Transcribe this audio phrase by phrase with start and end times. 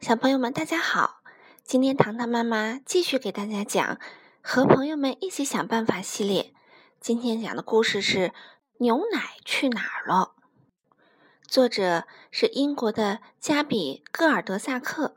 [0.00, 1.22] 小朋友们，大家好！
[1.64, 3.96] 今天糖糖妈妈继续给大家讲
[4.40, 6.54] 《和朋友们一起想办法》系列。
[7.00, 8.28] 今天讲的故事是
[8.78, 10.34] 《牛奶去哪儿了》，
[11.48, 15.16] 作者是英国的加比·戈尔德萨克，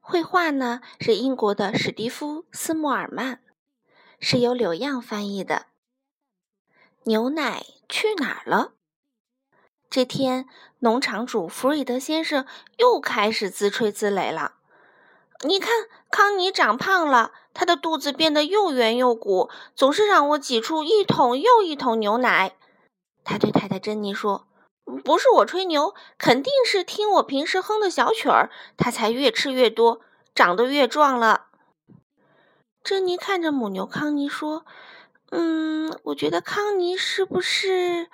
[0.00, 3.40] 绘画呢是英国的史蒂夫·斯莫尔曼，
[4.20, 5.68] 是由柳样翻译的。
[7.04, 8.74] 牛奶去哪儿了？
[9.88, 10.46] 这天，
[10.80, 12.44] 农场主弗瑞德先生
[12.76, 14.54] 又开始自吹自擂了。
[15.46, 22.56] 你看，康妮长胖了，她的肚子变得又圆又鼓，总是让我挤出一桶又一桶牛奶。
[23.22, 24.46] 他对太太珍妮说
[25.04, 30.00] ：“不是我吹牛，肯定是听我平时哼的小曲儿，她才越吃越多，
[30.34, 31.46] 长得越壮了。”
[32.82, 34.64] 珍妮看着母牛康妮说
[35.32, 38.08] ：“嗯，我觉得康妮是不是……”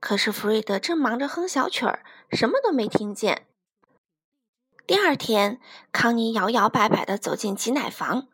[0.00, 3.46] 可是弗瑞德正忙着哼小曲儿，什么都没听见。
[4.86, 5.60] 第二天，
[5.90, 8.28] 康妮摇摇摆摆地走进挤奶房，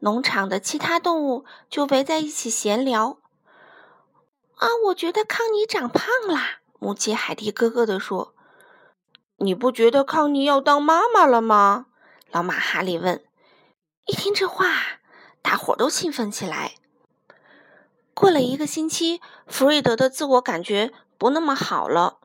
[0.00, 3.18] 农场的其他动物就围在一起闲聊。
[4.56, 6.60] 啊，我觉得康妮长胖啦！
[6.78, 8.34] 母鸡海蒂咯咯地说。
[9.38, 11.86] 你不觉得康妮要当妈妈了吗？
[12.30, 13.24] 老马哈利问。
[14.06, 14.66] 一听这话，
[15.40, 16.74] 大伙都兴奋起来。
[18.22, 22.18] 过了一个星期，弗瑞德的自我感觉不那么好了。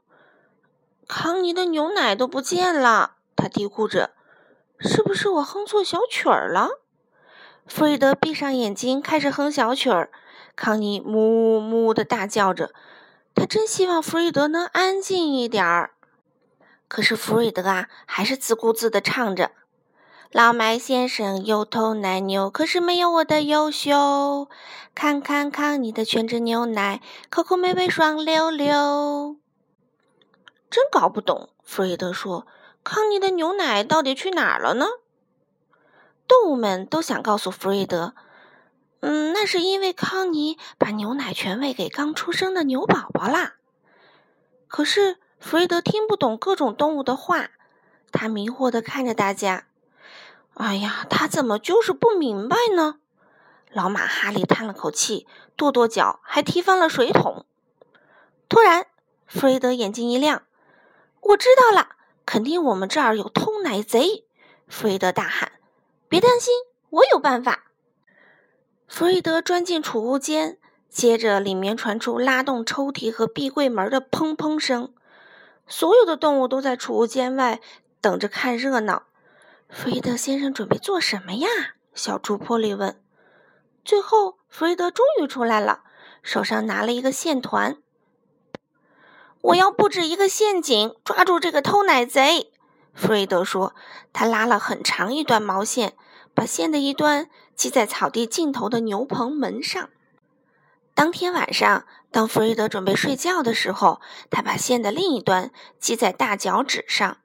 [1.07, 4.11] 康妮的牛奶都不见了，他嘀咕着
[4.77, 6.69] ：“是不是我哼错小曲儿了？”
[7.65, 10.11] 弗瑞德闭上眼睛，开始哼小曲儿。
[10.55, 12.71] 康妮呜呜的大叫着，
[13.33, 15.95] 他真希望弗瑞德能安静一点儿。
[16.87, 19.49] 可是弗瑞德啊，还是自顾自的唱着。
[20.33, 24.49] 老麦先生有头奶牛，可是没有我的优秀。
[24.93, 29.37] 看看康妮的全脂牛奶，口口美味爽溜溜。
[30.69, 32.45] 真搞不懂，弗瑞德说
[32.83, 34.85] ：“康妮的牛奶到底去哪儿了呢？”
[36.27, 38.13] 动物们都想告诉弗瑞德
[38.99, 43.53] ：“嗯，那是因为康妮把牛奶全喂给刚出生的牛宝宝啦。”
[44.67, 47.51] 可是弗瑞德听不懂各种动物的话，
[48.11, 49.67] 他迷惑的看着大家。
[50.57, 52.95] 哎呀，他怎么就是不明白呢？
[53.71, 57.45] 老马哈利叹了口气，跺跺脚，还踢翻了水桶。
[58.49, 58.87] 突然，
[59.27, 60.43] 弗瑞德眼睛一亮
[61.21, 61.89] ：“我知道了，
[62.25, 64.25] 肯定我们这儿有偷奶贼！”
[64.67, 65.51] 弗瑞德大喊
[66.09, 66.53] ：“别担心，
[66.89, 67.65] 我有办法！”
[68.87, 70.57] 弗瑞德钻进储物间，
[70.89, 74.91] 接着里面传出拉动抽屉和壁柜门的砰砰声。
[75.67, 77.61] 所有的动物都在储物间外
[78.01, 79.03] 等着看热闹。
[79.69, 81.47] 弗瑞德先生准备做什么呀？
[81.93, 83.01] 小猪波利问。
[83.83, 85.83] 最后，弗瑞德终于出来了，
[86.23, 87.77] 手上拿了一个线团。
[89.41, 92.51] 我要布置一个陷阱，抓住这个偷奶贼。
[92.93, 93.75] 弗瑞德说。
[94.13, 95.93] 他拉了很长一段毛线，
[96.33, 99.89] 把线的一端系在草地尽头的牛棚门上。
[100.95, 104.01] 当天晚上，当弗瑞德准备睡觉的时候，
[104.31, 107.17] 他把线的另一端系在大脚趾上。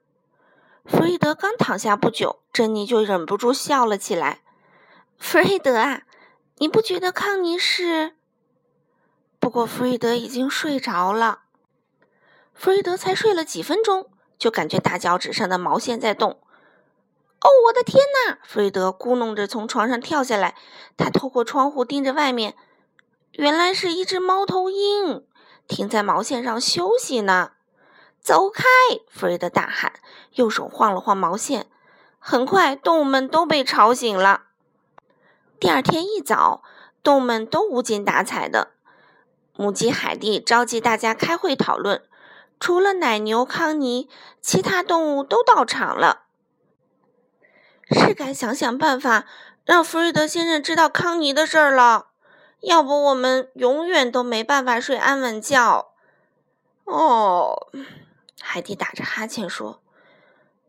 [0.85, 4.41] 弗瑞德刚躺下不久，珍妮就忍不住笑了起来。
[5.17, 6.01] 弗瑞德啊，
[6.57, 8.15] 你不觉得康妮是？
[9.39, 11.43] 不过弗瑞德已经睡着了。
[12.53, 16.31] 弗瑞德才睡了几分钟，就感觉大脚趾上的毛线在动。
[16.31, 18.37] 哦，我的天哪！
[18.43, 20.55] 弗瑞德咕哝着从床上跳下来，
[20.97, 22.55] 他透过窗户盯着外面，
[23.31, 25.25] 原来是一只猫头鹰
[25.67, 27.53] 停在毛线上休息呢。
[28.23, 28.63] 走开！
[29.11, 29.91] 弗瑞德大喊，
[30.31, 31.67] 右手晃了晃毛线。
[32.19, 34.43] 很快，动物们都被吵醒了。
[35.59, 36.63] 第二天一早，
[37.03, 38.69] 动物们都无精打采的。
[39.57, 42.01] 母鸡海蒂召集大家开会讨论。
[42.61, 46.21] 除了奶牛康妮，其他动物都到场了。
[47.91, 49.25] 是该想想办法，
[49.65, 52.07] 让弗瑞德先生知道康妮的事儿了。
[52.61, 55.91] 要不，我们永远都没办法睡安稳觉。
[56.85, 57.67] 哦。
[58.41, 59.81] 海蒂打着哈欠说：“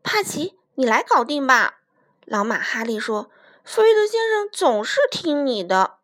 [0.02, 1.80] 帕奇，你来搞定吧。”
[2.24, 3.30] 老马哈利说
[3.64, 5.98] ：“弗瑞德先生总是听你的。”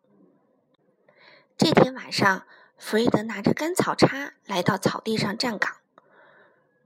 [1.57, 2.45] 这天晚上，
[2.77, 5.77] 弗瑞德拿着干草叉来到草地上站岗。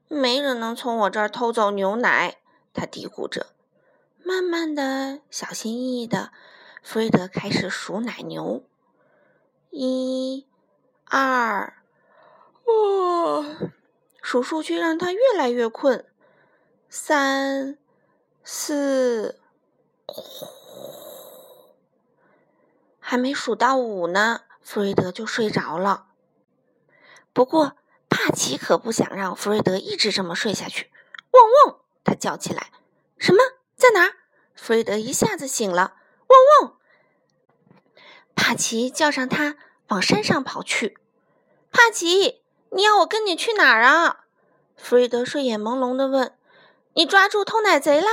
[0.08, 2.38] 没人能从我这儿偷走牛奶，
[2.74, 3.48] 他嘀咕着。
[4.24, 6.32] 慢慢的，小心翼翼的，
[6.84, 8.64] 弗瑞德开始数奶牛：
[9.72, 10.46] 一、
[11.06, 11.74] 二，
[12.66, 13.46] 哦。
[14.26, 16.04] 数数却让他越来越困。
[16.90, 17.78] 三、
[18.44, 19.40] 四，
[23.00, 26.08] 还没数到五呢，弗瑞德就睡着了。
[27.34, 27.78] 不过，
[28.10, 30.92] 帕奇可不想让弗瑞德一直这么睡下去。
[31.30, 31.80] 汪汪！
[32.04, 32.72] 他叫起来
[33.20, 33.38] ：“什么？
[33.76, 34.16] 在哪儿？”
[34.58, 35.94] 弗瑞德一下子醒了，
[36.30, 36.80] 汪汪！
[38.36, 39.56] 帕奇叫上他，
[39.90, 40.98] 往山上跑去。
[41.72, 44.26] 帕奇，你要我跟你去哪儿啊？
[44.76, 46.34] 弗瑞德睡眼朦胧地问
[46.96, 48.08] ：“你抓住偷奶贼啦？”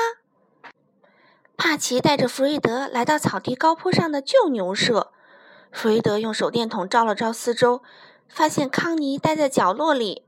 [1.56, 5.12] 帕奇带着弗瑞德来到草地高坡上的旧牛舍。
[5.72, 7.82] 弗瑞德用手电筒照了照四周，
[8.28, 10.24] 发现康妮待在角落里。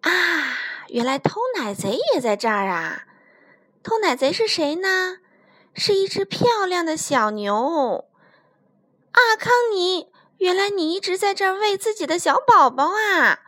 [0.00, 0.10] 啊，
[0.88, 3.04] 原来偷奶贼也在这儿啊！
[3.82, 5.18] 偷奶贼是谁呢？
[5.74, 8.06] 是一只漂亮的小牛。
[9.12, 13.40] 啊，康妮，原来你一直在这儿喂自己的小宝宝啊！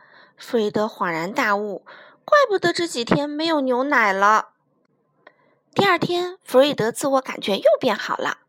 [0.43, 1.85] 弗瑞德恍然大悟，
[2.25, 4.49] 怪不得这几天没有牛奶了。
[5.73, 8.39] 第二天，弗瑞德自我感觉又变好了。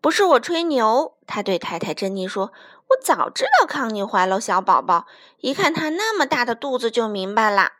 [0.00, 2.50] 不是我吹牛，他对太太珍妮说
[2.88, 5.06] ：“我早知道康妮怀了小宝宝，
[5.40, 7.72] 一看她那么大的肚子就明白了。”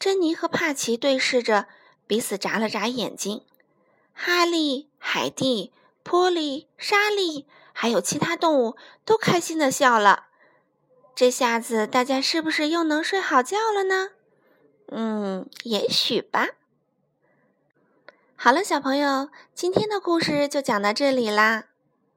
[0.00, 1.66] 珍妮和帕奇对视着，
[2.06, 3.44] 彼此眨了眨眼睛。
[4.14, 10.28] 哈利、海蒂、波利、莎莉，还有其他动物都开心的笑了。
[11.20, 14.08] 这下子，大家是不是又能睡好觉了呢？
[14.86, 16.48] 嗯，也许吧。
[18.34, 21.64] 好了，小朋友，今天的故事就讲到这里啦。